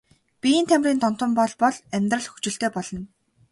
Биеийн 0.41 0.67
тамирын 0.69 0.97
донтон 1.01 1.31
бол 1.39 1.53
бол 1.61 1.75
амьдрал 1.95 2.25
хөгжилтэй 2.29 2.71
болно. 2.75 3.01